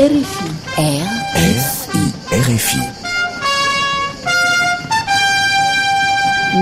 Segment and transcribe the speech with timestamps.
[0.00, 0.50] RFI.
[0.78, 2.04] RFI.
[2.32, 2.80] RFI.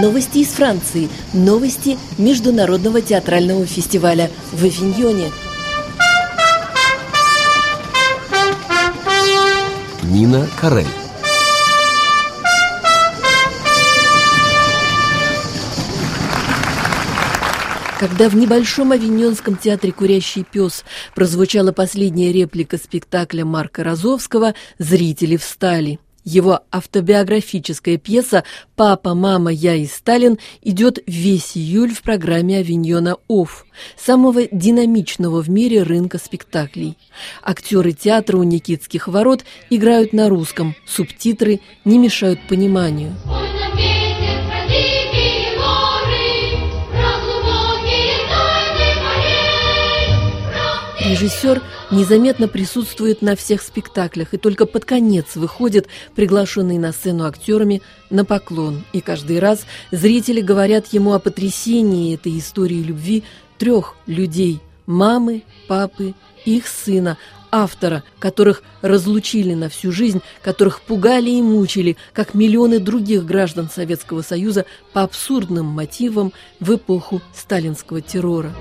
[0.03, 1.08] Новости из Франции.
[1.33, 5.31] Новости Международного театрального фестиваля в Авиньоне.
[10.03, 10.98] Нина Карель.
[17.98, 20.84] Когда в небольшом авиньонском театре «Курящий пес»
[21.16, 25.98] прозвучала последняя реплика спектакля Марка Розовского, зрители встали.
[26.23, 28.45] Его автобиографическая пьеса
[28.76, 35.51] «Папа, мама, я и Сталин» идет весь июль в программе «Авиньона Офф», самого динамичного в
[35.51, 36.96] мире рынка спектаклей.
[37.42, 43.16] Актеры театра у Никитских ворот играют на русском, субтитры не мешают пониманию.
[51.09, 57.80] Режиссер незаметно присутствует на всех спектаклях и только под конец выходит, приглашенный на сцену актерами,
[58.10, 58.84] на поклон.
[58.92, 63.24] И каждый раз зрители говорят ему о потрясении этой истории любви
[63.56, 67.17] трех людей– мамы, папы, их сына,
[67.50, 74.20] автора, которых разлучили на всю жизнь, которых пугали и мучили, как миллионы других граждан Советского
[74.20, 78.53] Союза по абсурдным мотивам в эпоху сталинского террора.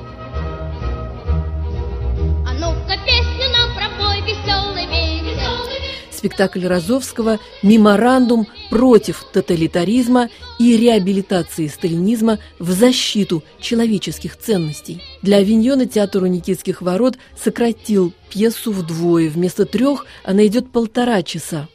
[6.28, 15.02] Спектакль Розовского «Меморандум против тоталитаризма и реабилитации сталинизма в защиту человеческих ценностей».
[15.22, 19.30] Для Авиньона театр у Никитских ворот сократил пьесу вдвое.
[19.30, 21.70] Вместо трех она идет полтора часа.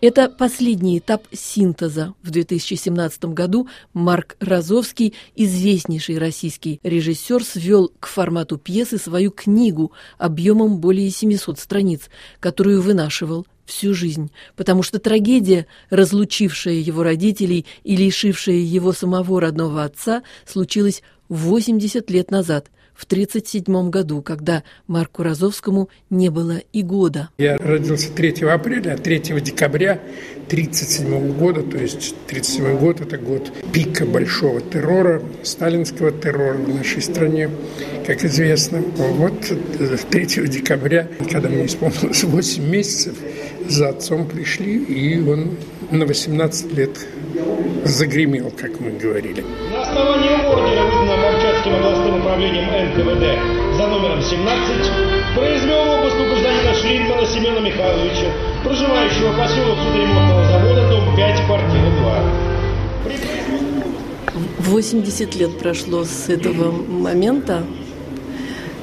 [0.00, 2.14] Это последний этап синтеза.
[2.22, 10.78] В 2017 году Марк Розовский, известнейший российский режиссер, свел к формату пьесы свою книгу объемом
[10.78, 12.02] более 700 страниц,
[12.40, 19.84] которую вынашивал всю жизнь, потому что трагедия, разлучившая его родителей и лишившая его самого родного
[19.84, 27.30] отца, случилась 80 лет назад– в 1937 году, когда Марку Розовскому не было и года.
[27.38, 30.00] Я родился 3 апреля, а 3 декабря
[30.48, 37.02] 1937 года, то есть 1937 год– это год пика большого террора, сталинского террора в нашей
[37.02, 37.50] стране,
[38.06, 38.82] как известно.
[38.96, 39.40] Вот
[40.10, 43.16] 3 декабря, когда мне исполнилось 8 месяцев,
[43.68, 45.56] за отцом пришли, и он
[45.90, 47.06] на 18 лет
[47.84, 49.44] загремел, как мы говорили.
[49.70, 51.01] На основании ордера, выданного
[51.62, 58.32] Камчатским областным управлением НКВД за номером 17, произвел обыск у гражданина Шлинтона Семена Михайловича,
[58.64, 62.24] проживающего поселок судоремонтного завода, дом 5, квартира 2.
[64.58, 67.62] 80 лет прошло с этого момента.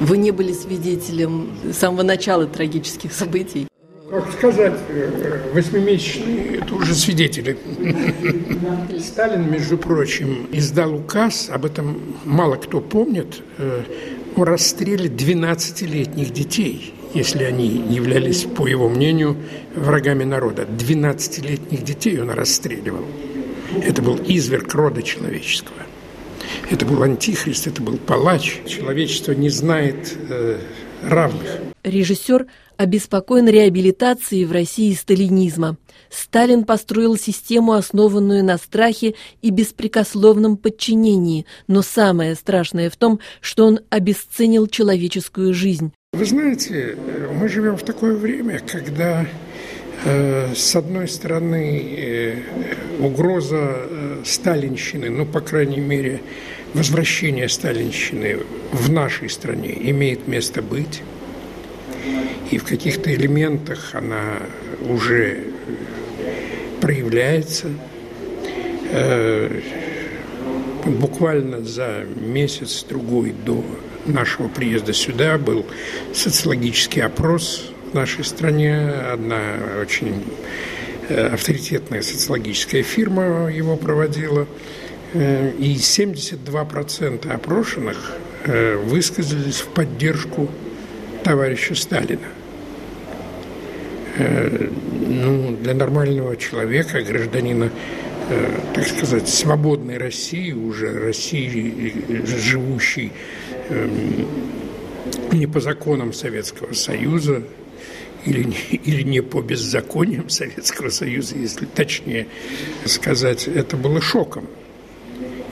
[0.00, 3.69] Вы не были свидетелем самого начала трагических событий
[4.10, 4.74] как сказать,
[5.54, 7.56] восьмимесячные, это уже свидетели.
[8.98, 13.82] Сталин, между прочим, издал указ, об этом мало кто помнит, э,
[14.36, 19.36] о расстреле 12-летних детей, если они являлись, по его мнению,
[19.76, 20.62] врагами народа.
[20.64, 23.04] 12-летних детей он расстреливал.
[23.80, 25.78] Это был изверг рода человеческого.
[26.68, 28.60] Это был антихрист, это был палач.
[28.66, 30.58] Человечество не знает э,
[31.02, 31.58] равных.
[31.82, 32.46] Режиссер
[32.76, 35.76] обеспокоен реабилитацией в России сталинизма.
[36.08, 43.66] Сталин построил систему, основанную на страхе и беспрекословном подчинении, но самое страшное в том, что
[43.66, 45.92] он обесценил человеческую жизнь.
[46.12, 46.96] Вы знаете,
[47.38, 49.26] мы живем в такое время, когда
[50.04, 52.42] э, с одной стороны э,
[52.98, 56.20] угроза э, сталинщины, ну, по крайней мере,
[56.74, 58.38] возвращение сталинщины
[58.72, 61.02] в нашей стране имеет место быть–
[62.50, 64.40] и в каких-то элементах она
[64.88, 65.44] уже
[66.80, 67.68] проявляется.
[68.90, 69.60] Э,
[70.84, 73.64] буквально за месяц-другой до
[74.04, 75.64] нашего приезда сюда был
[76.12, 78.90] социологический опрос в нашей стране.
[79.12, 79.40] Одна
[79.80, 80.24] очень
[81.08, 84.48] э, авторитетная социологическая фирма его проводила.
[85.12, 88.12] Э, и 72% опрошенных
[88.86, 90.48] высказались в поддержку
[91.22, 92.26] товарища Сталина.
[94.16, 94.68] Э,
[95.06, 97.70] ну, для нормального человека, гражданина,
[98.28, 103.12] э, так сказать, свободной России, уже России, живущей
[103.68, 104.26] эм,
[105.32, 107.42] не по законам Советского Союза,
[108.26, 112.26] или не, или не по беззакониям Советского Союза, если точнее
[112.84, 114.46] сказать, это было шоком.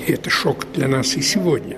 [0.08, 1.76] И это шок для нас и сегодня.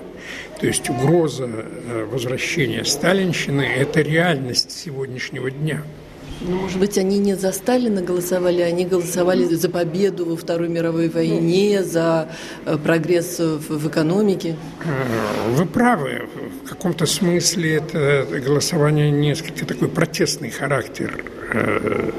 [0.61, 5.83] То есть угроза э, возвращения сталинщины– это реальность сегодняшнего дня–
[6.41, 11.09] Ну, может быть, они не за Сталина голосовали, они голосовали за победу во Второй мировой
[11.09, 12.29] войне, за
[12.65, 14.55] э, прогресс в экономике?
[14.85, 16.29] Э, вы правы.
[16.65, 21.23] В каком-то смысле это голосование несколько такой протестный характер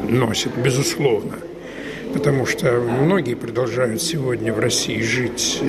[0.09, 1.39] носит, безусловно.
[2.13, 5.61] Потому что многие продолжают сегодня в России жить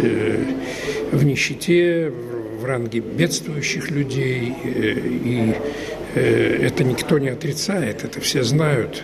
[1.11, 2.11] в нищете,
[2.59, 5.53] в ранге бедствующих людей, и
[6.15, 9.03] Э, это никто не отрицает, это все знают.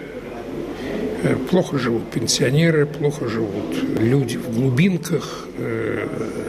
[1.24, 6.08] Э, плохо живут пенсионеры, плохо живут люди в глубинках, э,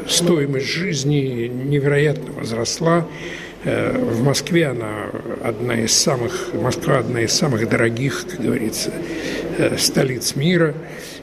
[0.08, 3.06] стоимость жизни невероятно возросла.
[3.62, 5.10] В Москве она
[5.44, 8.90] одна из самых, Москва одна из самых дорогих, как говорится,
[9.78, 10.74] столиц мира.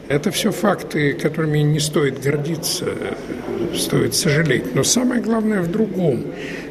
[0.07, 2.85] Это все факты, которыми не стоит гордиться,
[3.75, 4.73] стоит сожалеть.
[4.73, 6.23] Но самое главное в другом.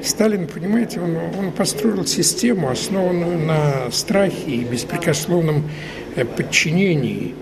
[0.03, 5.69] Сталин, понимаете, он, он построил систему, основанную на страхе и беспрекословном
[6.15, 7.35] э, подчинении,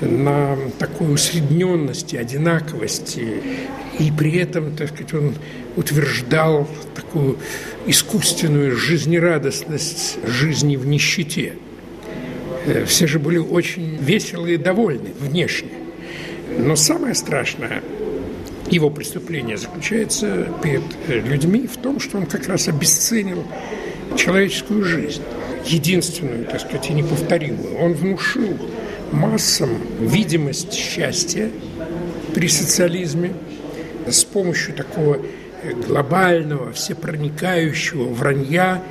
[0.00, 3.26] на такой усредненности, одинаковости.
[4.00, 5.34] И при этом, так сказать, он
[5.76, 7.38] утверждал такую
[7.86, 11.54] искусственную жизнерадостность жизни в нищете–
[12.86, 15.70] все же были очень веселые и довольны внешне.
[16.58, 17.82] Но самое страшное
[18.70, 23.44] его преступление заключается перед э, людьми в том, что он как раз обесценил
[24.16, 25.22] человеческую жизнь,
[25.66, 27.76] единственную, так сказать, и неповторимую.
[27.78, 28.56] Он внушил
[29.10, 29.70] массам
[30.00, 31.50] видимость счастья
[32.34, 33.34] при социализме
[34.08, 38.82] с помощью такого э, глобального, всепроникающего вранья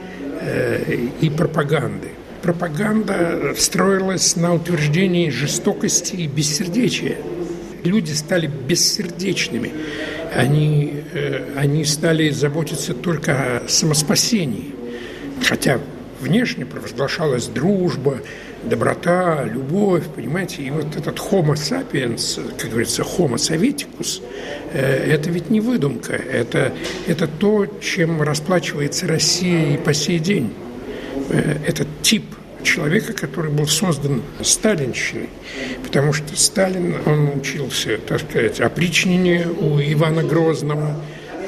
[1.22, 2.08] и пропаганды
[2.42, 7.18] пропаганда строилась на утверждении жестокости и бессердечия.
[7.84, 9.72] Люди стали бессердечными.
[10.36, 14.74] Они, э, они стали заботиться только о самоспасении.
[15.44, 15.80] Хотя
[16.20, 18.20] внешне провозглашалась дружба,
[18.64, 24.22] доброта, любовь, понимаете, и вот этот homo sapiens, как говорится, homo sovieticus,
[24.72, 26.72] э, это ведь не выдумка, это,
[27.08, 30.54] это то, чем расплачивается Россия и по сей день.
[31.32, 32.26] Э, этот тип
[32.62, 35.30] человека, который был создан сталинщиной,
[35.84, 40.96] потому что Сталин, он учился, так сказать, опричнению у Ивана Грозного,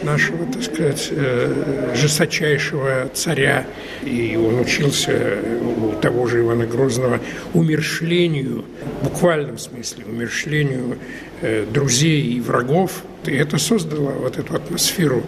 [0.03, 3.65] нашего, так сказать, э, жесточайшего царя,
[4.03, 7.19] и он учился у того же Ивана Грозного
[7.53, 8.65] умершлению,
[9.01, 10.97] в буквальном смысле, умершлению
[11.41, 15.23] э, друзей и врагов, и это создало вот эту атмосферу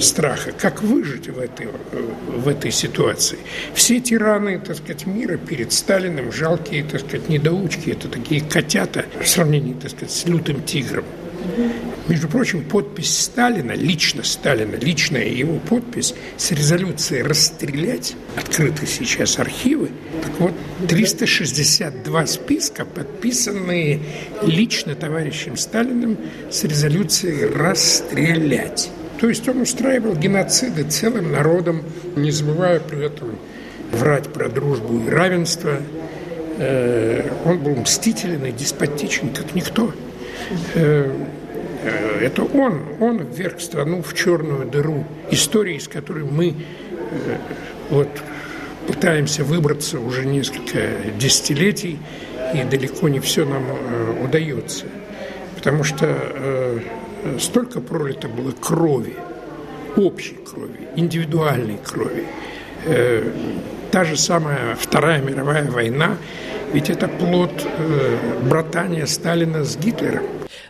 [0.00, 0.52] страха.
[0.52, 1.68] Как выжить в этой,
[2.28, 3.38] в этой ситуации?
[3.74, 7.90] Все тираны, так сказать, мира перед Сталиным жалкие, так сказать, недоучки.
[7.90, 11.04] Это такие котята в сравнении, так сказать, с лютым тигром.
[12.08, 19.90] Между прочим, подпись Сталина, лично Сталина, личная его подпись с резолюцией «расстрелять», открыты сейчас архивы,
[20.22, 20.54] так вот,
[20.88, 24.00] 362 списка, подписанные
[24.42, 26.18] лично товарищем Сталиным
[26.50, 28.90] с резолюцией «расстрелять».
[29.22, 31.84] То есть он устраивал геноциды целым народом,
[32.16, 33.38] не забывая при этом
[33.92, 35.74] врать про дружбу и равенство.
[36.58, 39.92] Э, он был мстителен и деспотичен, как никто.
[40.74, 41.08] Э,
[41.84, 46.56] э, это он, он вверг страну в черную дыру, истории, из которой мы
[47.90, 48.08] вот,
[48.88, 50.80] пытаемся выбраться уже несколько
[51.16, 52.00] десятилетий,
[52.54, 53.62] и далеко не все нам
[54.20, 54.86] удается.
[55.54, 56.08] Потому что
[57.38, 59.16] столько пролито было крови,
[59.96, 62.26] общей крови, индивидуальной крови.
[62.84, 63.30] Э,
[63.90, 66.16] та же самая Вторая мировая война,
[66.72, 70.24] ведь это плод э, братания Сталина с Гитлером.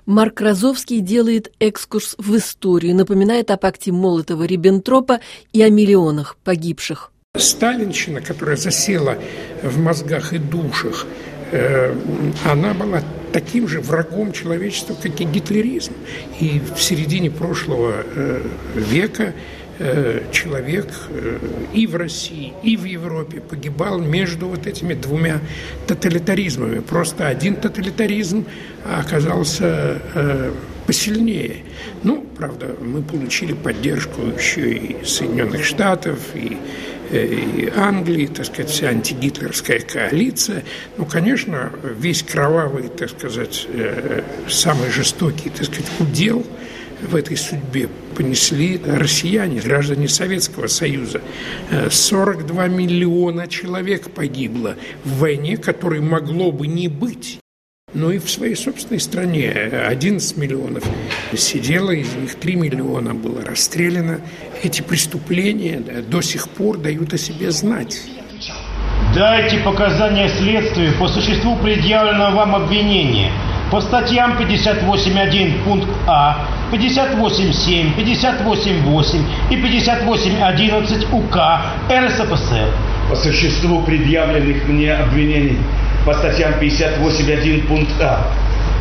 [0.05, 5.21] Марк Розовский делает экскурс в историю, напоминает о пакте Молотова-Риббентропа
[5.53, 7.13] и о миллионах погибших.
[7.37, 9.17] Сталинщина, которая засела
[9.63, 11.07] в мозгах и душах,
[11.53, 11.95] э,
[12.45, 13.03] она была
[13.33, 15.93] таким же врагом человечества, как и гитлеризм.
[16.41, 18.43] И в середине прошлого э,
[18.75, 19.33] века
[19.79, 21.39] э, человек э,
[21.73, 25.41] и в России, и в Европе погибал между вот этими двумя
[25.87, 26.81] тоталитаризмами.
[26.81, 28.45] Просто один тоталитаризм
[28.85, 30.01] оказался
[30.87, 31.59] посильнее.
[32.03, 36.57] Ну, правда, мы получили поддержку еще и Соединенных Штатов, и
[37.13, 40.65] и Англии, так сказать, вся антигитлерская коалиция.
[40.97, 46.45] Ну, конечно, весь кровавый, так сказать, э, самый жестокий, так сказать, удел
[47.03, 51.21] в этой судьбе понесли россияне, граждане Советского Союза.
[51.91, 57.42] 42 э, миллиона человек погибло в войне, которой могло бы не быть.
[57.95, 60.85] Но и в своей собственной стране 11 миллионов
[61.37, 64.21] сидело, из них 3 миллиона было расстреляно.
[64.63, 68.01] Эти преступления да, до сих пор дают о себе знать.
[69.15, 73.31] Дайте показания следствию по существу предъявленного вам обвинения
[73.71, 81.39] по статьям 58.1 пункт А, 58.7, 58.8 и 58.11 УК
[81.91, 82.69] РСФСР.
[83.09, 85.59] По существу предъявленных мне обвинений
[86.05, 88.33] по статьям 58.1 пункт А,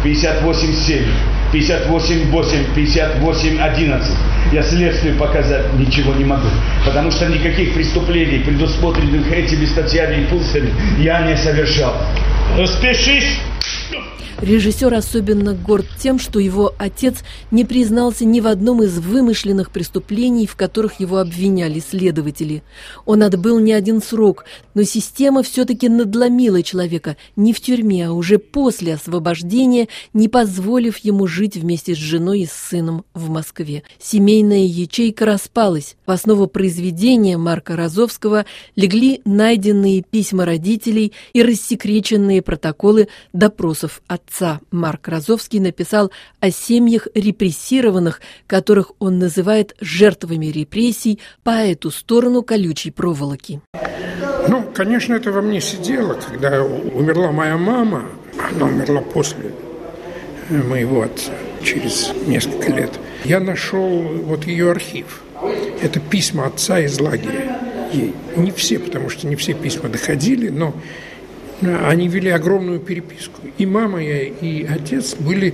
[0.03, 1.05] 58.7,
[1.53, 4.03] 58.8, 58.11
[4.51, 6.47] я следствию показать ничего не могу,
[6.85, 11.95] потому что никаких преступлений, предусмотренных этими статьями и пунктами, я не совершал.
[12.57, 13.39] Распишись!
[14.41, 17.17] Режиссер особенно горд тем, что его отец
[17.51, 22.63] не признался ни в одном из вымышленных преступлений, в которых его обвиняли следователи.
[23.05, 28.39] Он отбыл не один срок, но система все-таки надломила человека не в тюрьме, а уже
[28.39, 33.83] после освобождения, не позволив ему жить вместе с женой и с сыном в Москве.
[33.99, 35.95] Семейная ячейка распалась.
[36.07, 44.61] В основу произведения Марка Розовского легли найденные письма родителей и рассекреченные протоколы допросов отца отца
[44.71, 52.91] Марк Розовский написал о семьях репрессированных, которых он называет жертвами репрессий по эту сторону колючей
[52.91, 53.61] проволоки.
[54.47, 58.05] Ну, конечно, это во мне сидело, когда умерла моя мама,
[58.55, 59.53] она умерла после
[60.49, 61.33] моего отца,
[61.63, 62.91] через несколько лет.
[63.23, 65.21] Я нашел вот ее архив.
[65.81, 67.59] Это письма отца из лагеря
[67.93, 68.13] ей.
[68.35, 70.73] Не все, потому что не все письма доходили, но
[71.61, 73.41] они вели огромную переписку.
[73.57, 75.53] И мама и отец были,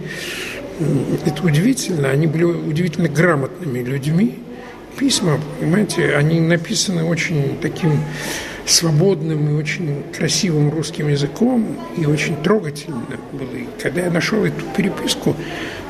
[1.26, 4.40] это удивительно, они были удивительно грамотными людьми.
[4.98, 8.00] Письма, понимаете, они написаны очень таким
[8.66, 13.56] свободным и очень красивым русским языком, и очень трогательно было.
[13.56, 15.36] И когда я нашел эту переписку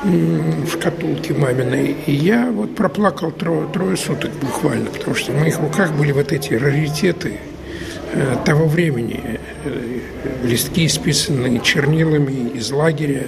[0.04, 5.94] в шкатулке маминой, я вот проплакал трое, трое суток буквально, потому что в моих руках
[5.94, 7.40] были вот эти раритеты–
[8.46, 9.40] того времени.
[9.64, 10.00] Э,
[10.44, 13.28] листки, исписанные чернилами из лагеря,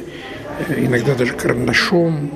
[0.68, 2.32] э, иногда даже карандашом,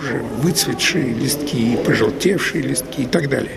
[0.00, 3.52] уже выцветшие листки, пожелтевшие листки и так далее.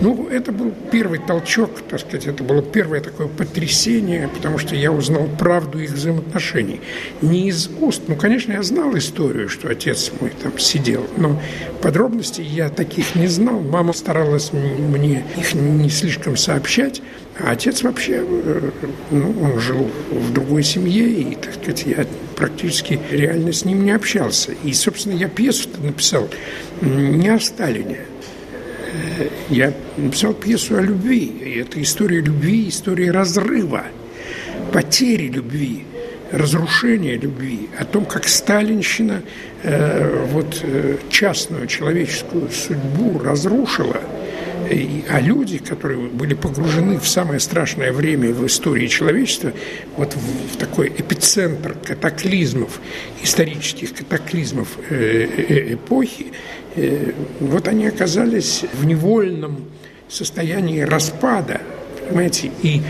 [0.00, 4.90] Ну, это был первый толчок, так сказать, это было первое такое потрясение, потому что я
[4.90, 6.80] узнал правду их взаимоотношений.
[7.22, 11.40] Не из уст, ну, конечно, я знал историю, что отец мой там сидел, но
[11.80, 13.60] подробностей я таких не знал.
[13.60, 17.00] Мама старалась мне их не слишком сообщать,
[17.38, 18.70] а отец вообще, э,
[19.10, 23.90] ну, он жил в другой семье, и, так сказать, я практически реально с ним не
[23.90, 24.52] общался.
[24.64, 26.28] И, собственно, я пьесу написал
[26.80, 28.00] не о Сталине.
[29.18, 31.26] Э, я написал пьесу о любви.
[31.26, 33.84] И это история любви, история разрыва,
[34.72, 35.84] потери любви,
[36.32, 39.22] разрушения любви, о том, как сталинщина
[39.62, 44.00] э, вот, э, частную человеческую судьбу разрушила–
[45.08, 49.52] а люди, которые были погружены в самое страшное время в истории человечества,
[49.96, 52.80] вот в, такой эпицентр катаклизмов,
[53.22, 56.32] исторических катаклизмов э, э, эпохи,
[56.74, 59.64] э, вот они оказались в невольном
[60.08, 61.60] состоянии распада,
[62.08, 62.80] понимаете, и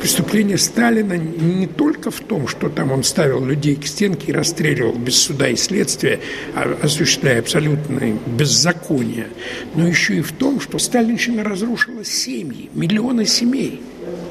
[0.00, 4.94] преступление Сталина не только в том, что там он ставил людей к стенке и расстреливал
[4.94, 6.18] без суда и следствия,
[6.56, 9.28] а осуществляя абсолютное беззаконие,
[9.76, 13.80] но еще и в том, что сталинщина разрушила семьи, миллионы семей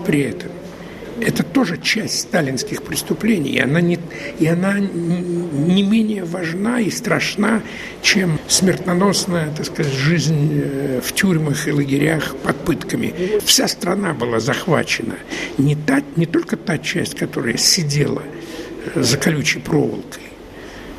[0.05, 0.51] при этом.
[1.21, 3.99] Это тоже часть сталинских преступлений, и она, не,
[4.39, 7.61] и она не менее важна и страшна,
[8.01, 13.13] чем смертоносная, так сказать, жизнь э, в тюрьмах и лагерях под пытками.
[13.43, 15.15] Вся страна была захвачена.
[15.57, 18.23] Не, та, не только та часть, которая сидела
[18.95, 20.23] э, за колючей проволокой,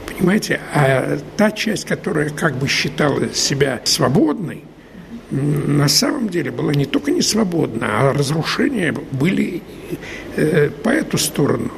[0.06, 4.62] понимаете, а та часть, которая как бы считала себя свободной,
[5.32, 9.62] на самом деле была не только не свободна, а разрушения были
[10.36, 11.70] э, по эту сторону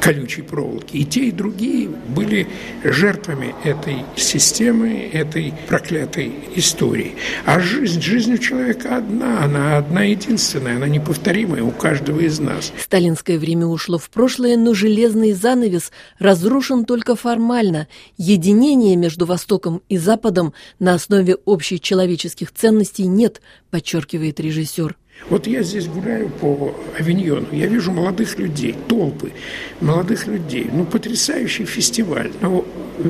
[0.00, 0.96] колючей проволоки.
[0.96, 2.48] И те, и другие были
[2.82, 7.14] жертвами этой системы, этой проклятой истории.
[7.44, 12.72] А жизнь, жизнь у человека одна, она одна единственная, она неповторимая у каждого из нас.
[12.78, 17.86] Сталинское время ушло в прошлое, но железный занавес разрушен только формально.
[18.16, 23.40] Единения между Востоком и Западом на основе общих человеческих ценностей нет,
[23.70, 24.96] подчеркивает режиссер.
[25.28, 29.32] Вот я здесь гуляю по авиньону, я вижу молодых людей, толпы
[29.80, 30.68] молодых людей.
[30.72, 32.30] Ну, потрясающий фестиваль.
[32.40, 32.64] Ну,
[32.98, 33.08] э,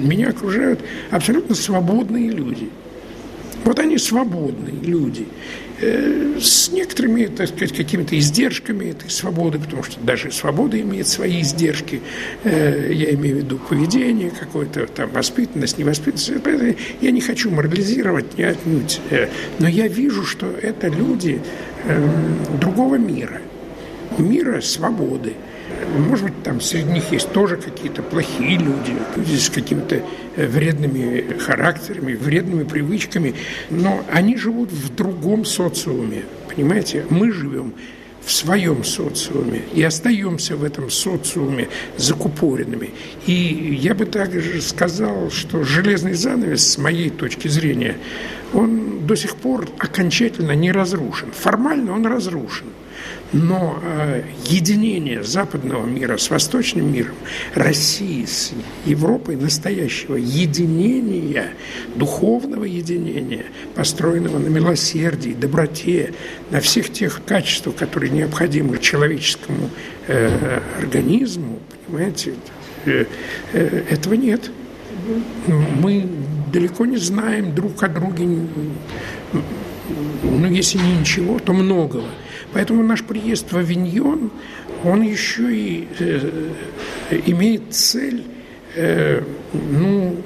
[0.00, 2.70] меня окружают абсолютно свободные люди.
[3.64, 5.26] Вот они свободные люди,
[5.80, 12.02] с некоторыми, так сказать, какими-то издержками этой свободы, потому что даже свобода имеет свои издержки,
[12.44, 16.32] э, я имею в виду поведение какое-то, там, воспитанность, невоспитанность.
[17.00, 21.40] Я не хочу морализировать, не отнюдь, э, но я вижу, что это люди
[22.60, 23.40] другого мира,
[24.18, 25.34] мира свободы.
[25.96, 30.02] Может быть, там среди них есть тоже какие-то плохие люди, люди с какими-то
[30.36, 33.34] э, вредными характерами, вредными привычками,
[33.70, 37.06] но они живут в другом социуме, понимаете?
[37.10, 37.74] Мы живем
[38.24, 42.90] в своем социуме и остаемся в этом социуме закупоренными.
[43.26, 47.96] И я бы также сказал, что железный занавес, с моей точки зрения,
[48.52, 51.30] он до сих пор окончательно не разрушен.
[51.32, 52.66] Формально он разрушен.
[53.32, 57.14] Но э, единение западного мира с восточным миром,
[57.54, 58.52] России с
[58.84, 61.50] Европой настоящего единения,
[61.94, 66.12] духовного единения, построенного на милосердии, доброте,
[66.50, 69.70] на всех тех качествах, которые необходимы человеческому
[70.08, 72.34] э, организму, понимаете,
[72.84, 73.04] э,
[73.52, 74.50] э, этого нет.
[75.46, 76.08] Мы
[76.50, 78.26] далеко не знаем друг о друге,
[80.22, 82.08] ну, если не ничего, то многого.
[82.52, 84.30] Поэтому наш приезд в Авиньон,
[84.84, 86.40] он еще и э,
[87.26, 88.24] имеет цель,
[88.74, 90.16] э, ну,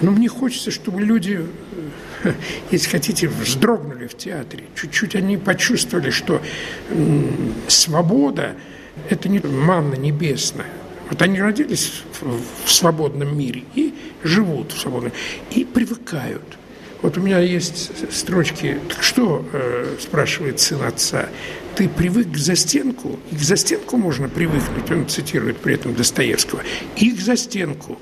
[0.00, 1.40] ну, мне хочется, чтобы люди,
[2.70, 6.40] если хотите, вздрогнули в театре, чуть-чуть они почувствовали, что
[7.68, 8.54] свобода–
[9.10, 10.79] это не манна небесная.
[11.10, 15.12] Вот они родились в, свободном мире и живут в свободном,
[15.50, 16.42] и привыкают–
[17.02, 18.78] вот у меня есть строчки.
[18.88, 21.28] Так что, э, спрашивает сын отца,
[21.74, 26.62] ты привык к застенку, и к застенку можно привыкнуть, он цитирует при этом Достоевского,
[26.96, 27.98] и к застенку,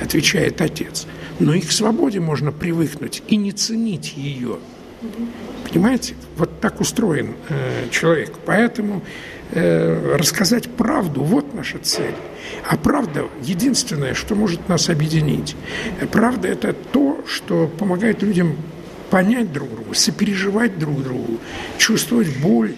[0.00, 1.06] отвечает отец.
[1.38, 4.58] Но и к свободе можно привыкнуть и не ценить ее.
[5.70, 6.14] Понимаете?
[6.36, 8.34] Вот так устроен э, человек.
[8.44, 9.02] Поэтому
[9.52, 12.14] э, рассказать правду– вот наша цель.
[12.68, 15.56] А правда– единственное, что может нас объединить.
[16.12, 18.56] Правда– это то, что помогает людям
[19.10, 21.38] понять друг друга, сопереживать друг другу,
[21.78, 22.74] чувствовать боль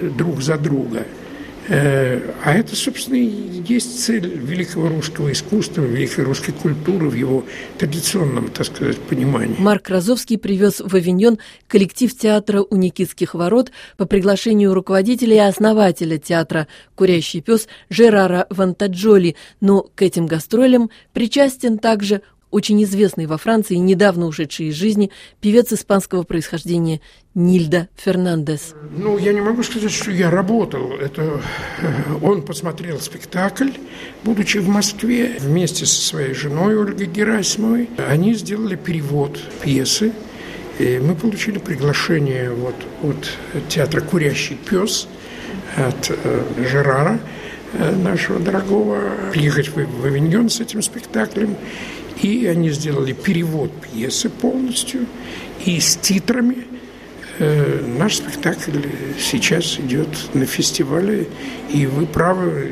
[0.00, 1.21] друг за друга– Э,
[1.68, 7.44] а это, собственно, и есть цель великого русского искусства, великой русской культуры в его
[7.78, 9.56] традиционном, так сказать, понимании.
[9.58, 16.18] Марк Розовский привез в Авиньон коллектив театра у Никитских ворот по приглашению руководителя и основателя
[16.18, 23.74] театра «Курящий пес» Жерара Вантаджоли, но к этим гастролям причастен также очень известный во Франции,
[23.74, 25.10] недавно ушедший из жизни,
[25.40, 27.00] певец испанского происхождения
[27.34, 28.74] Нильда Фернандес.
[28.96, 30.92] Ну, я не могу сказать, что я работал.
[30.92, 31.40] Это
[31.80, 33.70] э, он посмотрел спектакль,
[34.22, 37.88] будучи в Москве, вместе со своей женой Ольгой Герасимовой.
[38.06, 40.12] Они сделали перевод пьесы.
[40.78, 45.08] И мы получили приглашение вот от театра «Курящий пес»,
[45.76, 47.18] от э, Жерара,
[47.72, 49.00] э, нашего дорогого,
[49.32, 51.56] приехать в, в Авиньон с этим спектаклем.
[52.22, 55.06] И они сделали перевод пьесы полностью
[55.64, 56.66] и с титрами.
[57.38, 58.78] Э, наш спектакль
[59.18, 61.26] сейчас идет на фестивале,
[61.72, 62.70] и вы правы,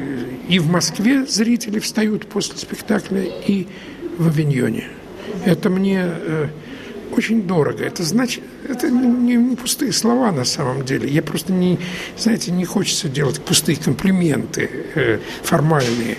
[0.48, 3.66] и в Москве зрители встают после спектакля, и
[4.18, 4.88] в Авиньоне.
[5.44, 6.48] Это мне э,
[7.16, 7.82] очень дорого.
[7.84, 11.08] Это значит, это не, не пустые слова на самом деле.
[11.08, 11.78] Я просто не,
[12.16, 16.18] знаете, не хочется делать пустые комплименты э, формальные.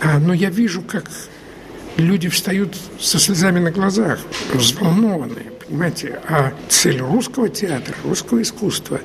[0.00, 1.10] А, но я вижу, как
[1.96, 4.18] люди встают со слезами на глазах,
[4.52, 6.20] взволнованные, понимаете.
[6.28, 9.00] А цель русского театра, русского искусства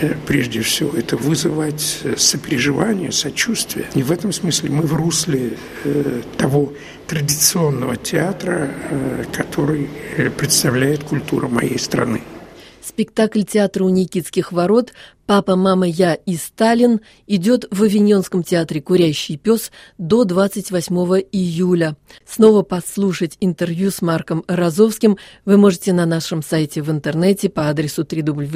[0.00, 3.86] э, прежде всего, это вызывать э, сопереживание, сочувствие.
[3.94, 6.72] И в этом смысле мы в русле э, того
[7.06, 8.68] традиционного театра,
[9.32, 9.88] который
[10.36, 12.22] представляет культура моей страны.
[12.86, 14.92] Спектакль театра у Никитских ворот
[15.26, 20.94] «Папа, мама, я и Сталин» идет в Авиньонском театре «Курящий пес» до 28
[21.32, 21.96] июля.
[22.24, 28.02] Снова послушать интервью с Марком Розовским вы можете на нашем сайте в интернете по адресу
[28.02, 28.46] www.ru.rfi.fr.